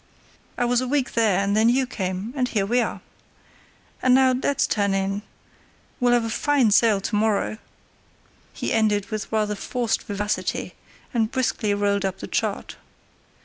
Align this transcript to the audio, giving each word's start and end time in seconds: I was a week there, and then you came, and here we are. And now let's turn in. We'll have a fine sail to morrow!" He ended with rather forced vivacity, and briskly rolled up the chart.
I 0.57 0.65
was 0.65 0.81
a 0.81 0.87
week 0.87 1.13
there, 1.13 1.37
and 1.41 1.55
then 1.55 1.69
you 1.69 1.85
came, 1.85 2.33
and 2.35 2.47
here 2.47 2.65
we 2.65 2.79
are. 2.81 3.01
And 4.01 4.15
now 4.15 4.33
let's 4.33 4.65
turn 4.65 4.95
in. 4.95 5.21
We'll 5.99 6.13
have 6.13 6.23
a 6.25 6.29
fine 6.31 6.71
sail 6.71 6.99
to 7.01 7.15
morrow!" 7.15 7.59
He 8.51 8.73
ended 8.73 9.11
with 9.11 9.31
rather 9.31 9.53
forced 9.53 10.01
vivacity, 10.01 10.73
and 11.13 11.29
briskly 11.29 11.75
rolled 11.75 12.03
up 12.03 12.17
the 12.17 12.25
chart. 12.25 12.77